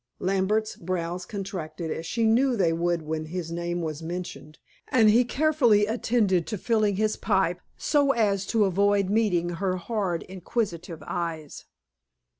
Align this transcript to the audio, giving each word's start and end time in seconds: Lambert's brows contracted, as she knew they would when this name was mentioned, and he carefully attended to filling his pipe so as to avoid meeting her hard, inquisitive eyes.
Lambert's 0.17 0.77
brows 0.77 1.27
contracted, 1.27 1.91
as 1.91 2.07
she 2.07 2.23
knew 2.23 2.55
they 2.57 2.73
would 2.73 3.03
when 3.03 3.25
this 3.25 3.51
name 3.51 3.81
was 3.83 4.01
mentioned, 4.01 4.57
and 4.87 5.11
he 5.11 5.23
carefully 5.23 5.85
attended 5.85 6.47
to 6.47 6.57
filling 6.57 6.95
his 6.95 7.15
pipe 7.15 7.61
so 7.77 8.09
as 8.11 8.47
to 8.47 8.65
avoid 8.65 9.11
meeting 9.11 9.49
her 9.49 9.75
hard, 9.77 10.23
inquisitive 10.23 11.03
eyes. 11.05 11.65